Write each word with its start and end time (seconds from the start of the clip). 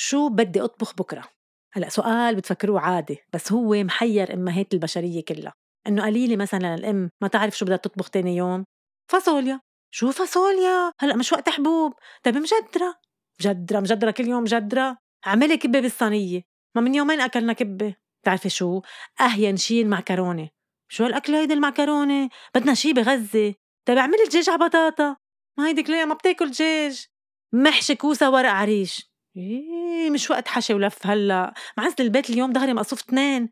شو 0.00 0.28
بدي 0.28 0.60
أطبخ 0.60 0.94
بكرة؟ 0.94 1.24
هلأ 1.72 1.88
سؤال 1.88 2.36
بتفكروه 2.36 2.80
عادي 2.80 3.18
بس 3.32 3.52
هو 3.52 3.84
محير 3.84 4.34
أمهات 4.34 4.74
البشرية 4.74 5.24
كلها. 5.24 5.52
إنه 5.86 6.06
قليلة 6.06 6.36
مثلا 6.36 6.74
الأم 6.74 7.10
ما 7.22 7.28
تعرف 7.28 7.58
شو 7.58 7.64
بدها 7.64 7.76
تطبخ 7.76 8.10
تاني 8.10 8.36
يوم. 8.36 8.64
فاصوليا. 9.10 9.60
شو 9.90 10.12
فاصوليا؟ 10.12 10.92
هلأ 11.00 11.16
مش 11.16 11.32
وقت 11.32 11.48
حبوب. 11.48 11.92
طيب 12.24 12.36
مجدرة. 12.36 12.94
مجدرة 13.40 13.80
مجدرة 13.80 14.10
كل 14.10 14.26
يوم 14.28 14.42
مجدرة. 14.42 14.98
اعملي 15.26 15.56
كبة 15.56 15.80
بالصينية. 15.80 16.42
ما 16.76 16.82
من 16.82 16.94
يومين 16.94 17.20
أكلنا 17.20 17.52
كبة. 17.52 17.94
بتعرفي 18.22 18.48
شو؟ 18.48 18.82
أهين 19.20 19.56
شي 19.56 19.82
المعكرونة 19.82 20.48
شو 20.88 21.04
هالأكل 21.04 21.34
هيدي 21.34 21.54
المعكرونة 21.54 22.28
بدنا 22.54 22.74
شي 22.74 22.92
بغزة 22.92 23.54
طيب 23.88 23.98
اعملي 23.98 24.24
دجاج 24.28 24.50
على 24.50 24.58
بطاطا. 24.58 25.16
ما 25.58 25.68
هيدي 25.68 25.82
كليا 25.82 26.04
ما 26.04 26.14
بتاكل 26.14 26.50
دجاج 26.50 27.06
محشي 27.52 27.94
كوسة 27.94 28.30
ورق 28.30 28.50
عريش. 28.50 29.07
إيه 29.38 30.10
مش 30.10 30.30
وقت 30.30 30.48
حشي 30.48 30.74
ولف 30.74 31.06
هلأ. 31.06 31.54
معزل 31.78 31.94
البيت 32.00 32.30
اليوم 32.30 32.52
ظهري 32.52 32.72
مقصوف 32.72 33.00
اثنين 33.00 33.50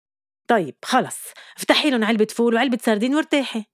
طيب 0.48 0.74
خلص. 0.84 1.18
افتحي 1.56 1.90
لهم 1.90 2.04
علبة 2.04 2.26
فول 2.30 2.54
وعلبة 2.54 2.78
سردين 2.82 3.14
وارتاحي. 3.14 3.64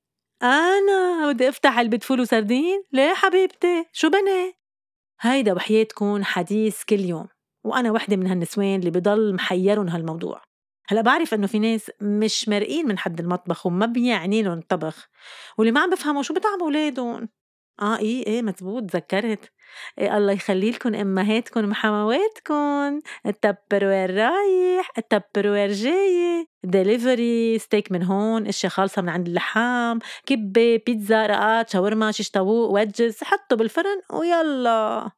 أنا 0.42 1.32
بدي 1.32 1.48
أفتح 1.48 1.78
علبة 1.78 1.98
فول 1.98 2.20
وسردين؟ 2.20 2.84
ليه 2.92 3.14
حبيبتي؟ 3.14 3.84
شو 3.92 4.10
بني؟ 4.10 4.52
هيدا 5.20 5.52
وحياتكن 5.52 6.24
حديث 6.24 6.82
كل 6.84 7.00
يوم. 7.00 7.28
وأنا 7.64 7.90
وحدة 7.90 8.16
من 8.16 8.26
هالنسوان 8.26 8.80
اللي 8.80 8.90
بضل 8.90 9.34
محيرن 9.34 9.88
هالموضوع. 9.88 10.42
هلأ 10.88 11.00
بعرف 11.00 11.34
إنه 11.34 11.46
في 11.46 11.58
ناس 11.58 11.90
مش 12.00 12.48
مرقين 12.48 12.88
من 12.88 12.98
حد 12.98 13.20
المطبخ 13.20 13.66
وما 13.66 13.86
بيعني 13.86 14.42
لهم 14.42 14.58
الطبخ 14.58 15.08
واللي 15.58 15.72
ما 15.72 15.80
عم 15.80 15.90
بفهموا 15.90 16.22
شو 16.22 16.34
بتعملوا 16.34 16.66
أولادهم؟ 16.66 17.28
آه 17.80 17.98
إيه 17.98 18.26
إيه 18.26 18.42
مزبوط 18.42 18.90
تذكرت. 18.90 19.52
الله 19.98 20.32
يخلي 20.32 20.70
لكم 20.70 20.94
امهاتكم 20.94 21.70
وحمواتكم 21.70 23.00
التبروير 23.26 24.14
رايح؟ 24.14 24.90
التبروير 24.98 25.72
جاي؟ 25.72 26.46
ديليفري 26.64 27.58
ستيك 27.58 27.92
من 27.92 28.02
هون 28.02 28.46
أشياء 28.46 28.72
خالصة 28.72 29.02
من 29.02 29.08
عند 29.08 29.26
اللحام 29.26 29.98
كبة 30.26 30.80
بيتزا 30.86 31.26
رقات 31.26 31.70
شاورما 31.70 32.12
شيش 32.12 32.30
طاووق 32.30 32.70
وجز 32.70 33.24
حطوا 33.24 33.58
بالفرن 33.58 34.02
ويلا. 34.10 35.10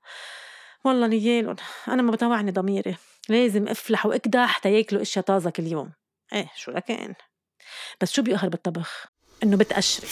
والله 0.85 1.07
نيالهم 1.07 1.57
أنا 1.89 2.03
ما 2.03 2.11
بطوعني 2.11 2.51
ضميري. 2.51 2.97
لازم 3.29 3.69
أفلح 3.69 4.07
واكدح 4.07 4.59
تياكلوا 4.59 5.03
أشياء 5.03 5.25
طازة 5.25 5.51
كل 5.51 5.67
يوم. 5.67 5.93
إيه 6.33 6.51
شو 6.57 6.71
لكان؟ 6.71 7.15
بس 8.01 8.13
شو 8.13 8.23
بيقهر 8.23 8.49
بالطبخ؟ 8.49 9.07
إنه 9.43 9.57
بتقشري 9.57 10.09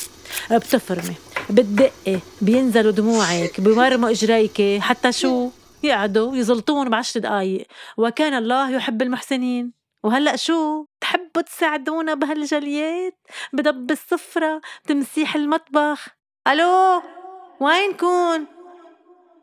بتفرمي. 0.51 1.15
بتدقي 1.51 2.19
بينزلوا 2.41 2.93
دموعك 2.93 3.61
بمرموا 3.61 4.11
إجريك 4.11 4.81
حتى 4.81 5.13
شو؟ 5.13 5.51
يقعدوا 5.83 6.37
يزلطون 6.37 6.91
بعشر 6.91 7.21
دقايق. 7.21 7.67
وكان 7.97 8.35
الله 8.35 8.71
يحب 8.71 9.03
المحسنين. 9.03 9.73
وهلأ 10.03 10.37
شو؟ 10.37 10.87
تحبوا 11.01 11.43
تساعدونا 11.43 12.15
بهالجليات؟ 12.15 13.19
بدب 13.53 13.91
السفرة 13.91 14.61
بتمسيح 14.85 15.35
المطبخ. 15.35 16.09
ألو؟ 16.49 17.03
وينكن 17.61 18.47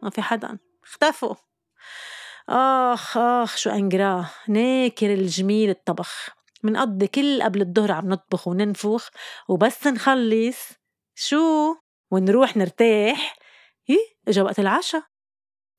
ما 0.04 0.10
في 0.10 0.22
حدا. 0.22 0.58
اختفوا. 0.84 1.36
آخ 2.50 3.18
آخ 3.18 3.58
شو 3.58 3.70
أنقراه. 3.70 4.30
ناكر 4.48 5.14
الجميل 5.14 5.70
الطبخ. 5.70 6.30
منقضي 6.64 7.08
كل 7.08 7.44
قبل 7.44 7.62
الظهر 7.62 7.92
عم 7.92 8.10
نطبخ 8.10 8.48
وننفخ. 8.48 9.10
وبس 9.50 9.88
نخلص. 9.88 10.58
شو؟ 11.16 11.76
ونروح 12.12 12.58
نرتاح. 12.58 13.38
إيه 13.90 13.98
إجا 14.28 14.44
وقت 14.44 14.60
العشاء. 14.60 15.04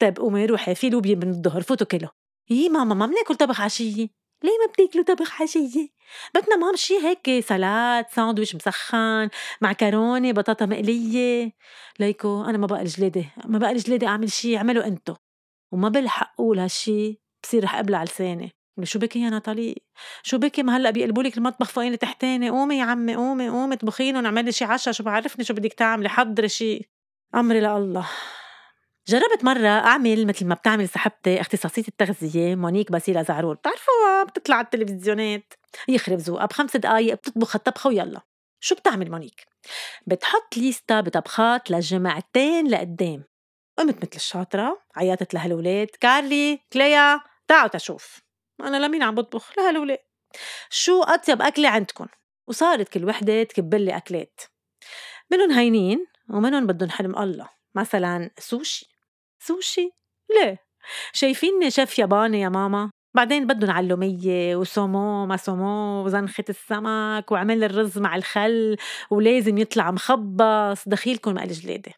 طيب 0.01 0.17
قومي 0.19 0.47
روحي 0.47 0.75
في 0.75 0.91
لوبيا 0.91 1.15
من 1.15 1.31
الظهر 1.31 1.63
فوتوا 1.63 1.87
كله 1.87 2.11
إيه 2.51 2.69
ماما 2.69 2.95
ما 2.95 3.07
بناكل 3.07 3.35
طبخ 3.35 3.61
عشية؟ 3.61 4.09
ليه 4.45 4.51
ما 4.67 4.73
بتاكلوا 4.73 5.05
طبخ 5.05 5.43
عشية؟ 5.43 5.89
بدنا 6.35 6.57
مام 6.57 6.77
شي 6.77 6.95
هيك 6.95 7.45
سلاد 7.45 8.07
ساندويش 8.11 8.55
مسخن 8.55 9.29
معكرونة 9.61 10.33
بطاطا 10.33 10.67
مقلية. 10.67 11.53
ليكو 12.01 12.45
أنا 12.45 12.59
ما 12.59 12.67
بقى 12.67 12.85
جلادي 12.85 13.29
ما 13.45 13.59
بقى 13.59 13.75
جلادي 13.75 14.07
أعمل 14.07 14.33
شي 14.33 14.57
اعملوا 14.57 14.87
أنتو. 14.87 15.15
وما 15.73 15.89
بلحق 15.89 16.33
أقول 16.35 16.59
هالشي 16.59 17.21
بصير 17.43 17.65
رح 17.65 17.75
أبلع 17.75 18.05
لساني. 18.05 18.53
شو 18.83 18.99
بكي 18.99 19.23
يا 19.23 19.31
ناتالي؟ 19.31 19.83
شو 20.23 20.39
بكي 20.39 20.63
ما 20.63 20.77
هلأ 20.77 20.91
بيقلبوا 20.91 21.23
لك 21.23 21.39
المطبخ 21.39 21.69
فوقيني 21.71 21.97
تحتاني 21.97 22.51
قومي 22.51 22.79
يا 22.79 22.85
عمي 22.85 23.17
قومي 23.17 23.49
قومي 23.49 23.75
اطبخي 23.75 24.13
لهم 24.13 24.25
اعملي 24.25 24.53
شي 24.53 24.65
عشاء 24.65 24.95
شو 24.95 25.05
بعرفني 25.05 25.45
شو 25.45 25.55
بدك 25.55 25.73
تعملي 25.73 26.09
حضري 26.09 26.49
شي. 26.49 26.91
أمري 27.35 27.61
لله 27.61 28.07
جربت 29.09 29.45
مرة 29.45 29.69
أعمل 29.69 30.27
مثل 30.27 30.47
ما 30.47 30.55
بتعمل 30.55 30.89
صاحبتي 30.89 31.41
اختصاصية 31.41 31.85
التغذية 31.89 32.55
مونيك 32.55 32.93
باسيلا 32.93 33.23
زعرور. 33.23 33.55
بتعرفوها 33.55 34.25
بتطلع 34.25 34.57
على 34.57 34.65
التلفزيونات 34.65 35.55
يخرب 35.89 36.19
ذوقها 36.19 36.47
بخمس 36.47 36.77
دقايق 36.77 37.15
بتطبخ 37.15 37.57
الطبخة 37.57 37.89
ويلا. 37.89 38.21
شو 38.61 38.75
بتعمل 38.75 39.11
مونيك؟ 39.11 39.47
بتحط 40.07 40.57
ليستا 40.57 41.01
بطبخات 41.01 41.71
لجمعتين 41.71 42.69
لقدام. 42.69 43.25
قمت 43.79 43.97
مثل 43.97 44.17
الشاطرة 44.17 44.81
عيطت 44.97 45.35
لهالولاد 45.35 45.89
كارلي 46.01 46.61
كليا 46.73 47.21
تعوا 47.49 47.69
تشوف. 47.69 48.21
أنا 48.63 48.87
لمين 48.87 49.03
عم 49.03 49.15
بطبخ؟ 49.15 49.59
لهالولاد. 49.59 49.99
شو 50.71 51.03
أطيب 51.03 51.43
أكلة 51.43 51.69
عندكم 51.69 52.07
وصارت 52.47 52.89
كل 52.89 53.05
وحدة 53.05 53.43
تكبلي 53.43 53.97
أكلات. 53.97 54.41
منهم 55.31 55.51
هينين 55.51 56.07
ومنهم 56.31 56.67
بدهم 56.67 56.91
حلم 56.91 57.19
الله. 57.19 57.49
مثلا 57.75 58.31
سوشي. 58.39 58.89
سوشي؟ 59.39 59.91
ليه؟ 60.31 60.59
شايفيني 61.13 61.71
شيف 61.71 61.99
ياباني 61.99 62.41
يا 62.41 62.49
ماما. 62.49 62.91
بعدين 63.15 63.47
بدهم 63.47 63.71
علومية 63.71 64.57
و 64.57 64.67
saumon 64.67 65.27
ما 65.27 65.37
saumon 65.37 66.05
وزنخة 66.05 66.45
السمك 66.49 67.33
وعمل 67.33 67.65
الرز 67.65 67.99
مع 67.99 68.17
الخل 68.17 68.77
ولازم 69.11 69.59
يطلع 69.59 69.91
مخبص 69.91 70.89
دخيلكم 70.89 71.35
ما 71.35 71.39
إلي 71.39 71.49
جلادة. 71.49 71.93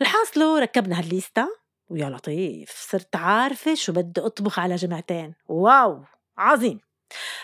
الحاصلو 0.00 0.56
ركبنا 0.56 0.98
هالليستا 0.98 1.48
ويا 1.88 2.10
لطيف 2.10 2.70
صرت 2.90 3.16
عارفة 3.16 3.74
شو 3.74 3.92
بدي 3.92 4.20
أطبخ 4.20 4.58
على 4.58 4.76
جمعتين. 4.76 5.34
wow! 5.48 6.04
عظيم! 6.38 6.80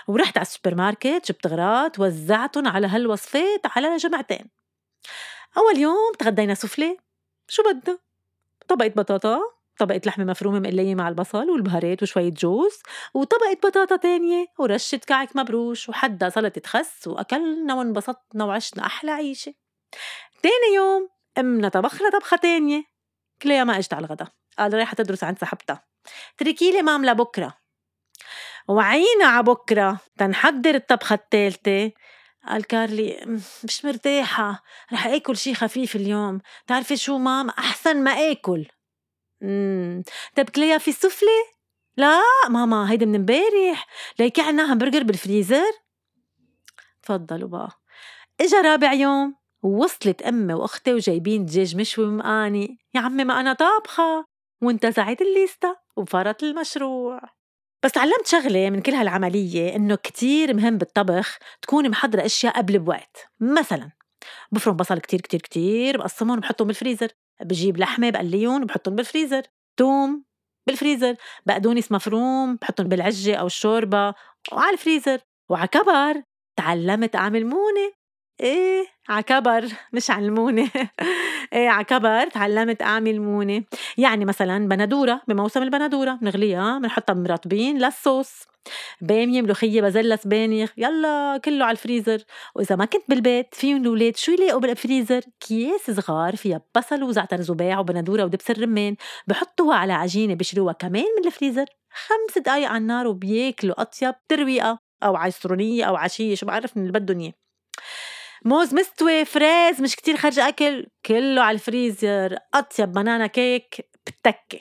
ورحت 0.09 0.39
على 0.39 0.47
السوبر 0.47 0.75
ماركت 0.75 1.23
جبت 1.29 1.47
غراض 1.47 2.01
وزعتهم 2.01 2.69
على 2.69 2.87
هالوصفات 2.87 3.61
على 3.77 3.97
جمعتين. 3.97 4.51
أول 5.57 5.79
يوم 5.79 6.13
تغدينا 6.19 6.55
سفلي 6.55 6.97
شو 7.49 7.63
بدنا؟ 7.63 7.99
طبقة 8.69 8.89
بطاطا 8.89 9.41
طبقة 9.79 10.01
لحمة 10.07 10.25
مفرومة 10.25 10.61
مقلية 10.61 10.95
مع 10.95 11.09
البصل 11.09 11.51
والبهارات 11.51 12.03
وشوية 12.03 12.31
جوز 12.31 12.83
وطبقة 13.15 13.55
بطاطا 13.65 13.97
تانية 13.97 14.47
ورشة 14.59 15.01
كعك 15.07 15.37
مبروش 15.37 15.89
وحدا 15.89 16.29
سلطة 16.29 16.63
خس 16.67 17.09
وأكلنا 17.09 17.75
وانبسطنا 17.75 18.45
وعشنا 18.45 18.87
أحلى 18.87 19.11
عيشة. 19.11 19.55
تاني 20.43 20.75
يوم 20.75 21.09
أمنا 21.39 21.69
طبخنا 21.69 22.11
طبخة 22.11 22.37
تانية. 22.37 22.92
كليا 23.43 23.65
ما 23.65 23.79
اجت 23.79 23.95
على 23.95 24.07
الغدا. 24.07 24.27
قال 24.59 24.75
رايحة 24.75 24.95
تدرس 24.95 25.25
عند 25.25 25.39
صاحبتها. 25.39 25.85
تركي 26.39 26.71
لي 26.71 26.83
مام 26.83 27.05
لبكرة. 27.07 27.55
وعينا 28.69 29.25
على 29.25 29.43
بكرة. 29.43 30.01
تنحضر 30.19 30.75
الطبخة 30.75 31.15
الثالثة 31.15 31.93
قال 32.49 32.65
كارلي 32.65 33.41
مش 33.65 33.85
مرتاحة. 33.85 34.63
رح 34.93 35.07
آكل 35.07 35.37
شي 35.37 35.55
خفيف 35.55 35.97
اليوم. 35.97 36.41
تعرفي 36.67 36.97
شو 36.97 37.19
مام؟ 37.19 37.49
أحسن 37.51 38.05
ما 38.05 38.11
آكل. 38.11 38.67
امم 39.43 40.03
طيب 40.37 40.51
كليا 40.51 40.79
في 40.79 40.93
سفلة؟ 40.93 41.47
لا 41.97 42.21
ماما 42.49 42.91
هيدي 42.91 43.07
من 43.07 43.15
امبارح. 43.15 43.87
ليكي 44.19 44.43
عنا 44.43 44.73
همبرجر 44.73 45.03
بالفريزر؟ 45.03 45.73
تفضلوا 47.03 47.49
بقى. 47.49 47.71
إجا 48.41 48.61
رابع 48.61 48.93
يوم. 48.93 49.35
ووصلت 49.63 50.23
أمي 50.23 50.55
وأختي 50.55 50.95
وجايبين 50.95 51.45
دجاج 51.45 51.77
مشوي 51.77 52.05
ومقالي. 52.05 52.79
يا 52.95 53.01
عمي 53.01 53.25
ما 53.25 53.41
أنا 53.41 53.53
طابخة 53.53 54.25
وانتزعت 54.63 55.21
الليستة 55.23 55.77
وفرط 55.97 56.43
المشروع. 56.43 57.21
بس 57.85 57.93
تعلمت 57.93 58.27
شغلة 58.27 58.71
من 58.71 58.83
كل 58.83 58.93
هالعملية 58.93 59.77
إنه 59.77 59.95
كتير 59.97 60.55
مهم 60.55 60.79
بالطبخ 60.79 61.39
تكوني 61.63 61.89
محضرة 61.89 62.25
أشياء 62.27 62.57
قبل 62.57 62.79
بوقت. 62.79 63.29
مثلا 63.41 63.91
بفرم 64.53 64.77
بصل 64.77 64.99
كتير 65.01 65.21
كتير 65.21 65.41
كتير 65.41 65.99
بقسمهم 65.99 66.39
وبحطهم 66.39 66.67
بالفريزر. 66.67 67.09
بجيب 67.43 67.79
لحمة 67.79 68.11
بقليهم 68.11 68.63
وبحطهم 68.63 68.95
بالفريزر. 68.97 69.43
توم 69.77 70.25
بالفريزر. 70.67 71.17
بقدونس 71.47 71.93
مفروم 71.93 72.57
بحطهم 72.57 72.89
بالعجة 72.89 73.35
أو 73.37 73.47
الشوربة 73.47 74.15
وعلى 74.53 74.73
الفريزر. 74.73 75.21
وعكبر 75.51 76.23
تعلمت 76.59 77.17
أعمل 77.17 77.47
مونة. 77.47 77.93
إيه 78.41 78.87
عكبر 79.09 79.69
مش 79.93 80.11
علمونة 80.11 80.71
إيه 81.53 81.69
عكبر 81.69 82.29
تعلمت 82.29 82.83
أعمل 82.83 83.21
مونة. 83.21 83.65
يعني 83.99 84.25
مثلا 84.25 84.69
بندورة 84.69 85.23
بموسم 85.29 85.63
البندورة 85.63 86.13
بنغليها 86.13 86.79
بنحطها 86.79 87.13
بمرطبين 87.13 87.79
للصوص. 87.79 88.33
بامية 89.01 89.43
ملوخية 89.43 89.81
بازلاء 89.81 90.19
سبانخ 90.19 90.71
يلا 90.77 91.41
كله 91.45 91.65
على 91.65 91.73
الفريزر. 91.73 92.25
وإذا 92.55 92.77
ما 92.77 92.85
كنت 92.85 93.03
بالبيت 93.09 93.55
فيهم 93.55 93.83
الولاد 93.83 94.17
شو 94.17 94.33
يلاقوا 94.33 94.61
بالفريزر؟ 94.61 95.21
كياس 95.41 95.91
صغار 95.91 96.37
فيها 96.37 96.61
بصل 96.77 97.03
وزعتر 97.03 97.41
زباع 97.41 97.79
وبندورة 97.79 98.25
ودبس 98.25 98.51
الرمان. 98.51 98.97
بحطوها 99.27 99.77
على 99.77 99.93
عجينة 99.93 100.35
بشروها 100.35 100.73
كمان 100.73 101.05
من 101.19 101.27
الفريزر. 101.27 101.67
خمس 101.91 102.39
دقايق 102.39 102.69
على 102.69 102.79
النار 102.79 103.07
وبياكلوا 103.07 103.81
أطيب 103.81 104.15
ترويقة 104.29 104.79
أو 105.03 105.17
عسرونية 105.17 105.85
أو 105.85 105.97
عشية 105.97 106.35
شو 106.35 106.47
بعرف 106.47 106.77
من 106.77 106.83
اللي 106.83 106.99
بدهم 106.99 107.21
إياه. 107.21 107.33
موز 108.45 108.75
مستوي 108.75 109.25
فريز 109.25 109.81
مش 109.81 109.97
كتير 109.97 110.17
خرج 110.17 110.39
أكل 110.39 110.87
كله 111.07 111.43
على 111.43 111.55
الفريزر. 111.55 112.37
أطيب 112.55 112.93
banana 112.93 113.27
cake 113.27 113.89
بتكي 114.07 114.61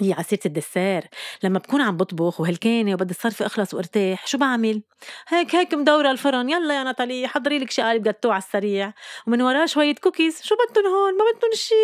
هي 0.00 0.12
هالسيرة 0.12 0.40
الـ 0.46 0.53
dessert. 0.53 1.08
لما 1.42 1.58
بكون 1.58 1.80
عم 1.80 1.96
بطبخ 1.96 2.40
وهلكانة 2.40 2.94
وبدي 2.94 3.10
الصرف 3.10 3.42
أخلص 3.42 3.74
وأرتاح 3.74 4.26
شو 4.26 4.38
بعمل؟ 4.38 4.82
هيك 5.28 5.54
هيك 5.54 5.74
مدورة 5.74 6.10
الفرن. 6.10 6.50
يلا 6.50 6.74
يا 6.78 6.82
ناتالي 6.82 7.28
حضري 7.28 7.58
لك 7.58 7.70
شي 7.70 7.82
قالب 7.82 8.02
جاتو 8.02 8.30
على 8.30 8.42
السريع. 8.42 8.92
ومن 9.26 9.42
وراه 9.42 9.66
شوية 9.66 9.94
كوكيز 9.94 10.42
شو 10.42 10.54
بدهم 10.54 10.86
هون؟ 10.86 11.12
ما 11.12 11.24
بدهم 11.34 11.50
شي. 11.54 11.74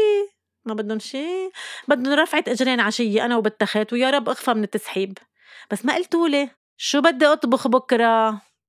ما 0.64 0.74
بدهم 0.74 0.98
شي. 0.98 1.50
بدهم 1.88 2.14
رفعة 2.14 2.44
إجرين 2.48 2.80
عشية 2.80 3.24
أنا 3.24 3.36
وبالتخت 3.36 3.92
ويا 3.92 4.10
رب 4.10 4.28
أخفى 4.28 4.54
من 4.54 4.64
التسحيب. 4.64 5.18
بس 5.70 5.84
ما 5.84 5.94
قلتولي 5.94 6.50
شو 6.76 7.00
بدي 7.00 7.26
أطبخ 7.26 7.68
بكرة؟ 7.68 8.45